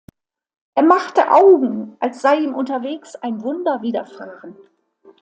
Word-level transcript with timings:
Er 0.73 0.81
machte 0.81 1.29
Augen, 1.31 1.95
als 1.99 2.21
sei 2.23 2.37
ihm 2.37 2.55
unterwegs 2.55 3.15
ein 3.17 3.43
Wunder 3.43 3.83
widerfahren. 3.83 4.55